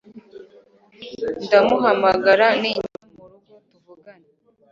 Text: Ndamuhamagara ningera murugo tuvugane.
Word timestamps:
Ndamuhamagara 1.43 2.47
ningera 2.61 3.03
murugo 3.15 3.53
tuvugane. 3.69 4.27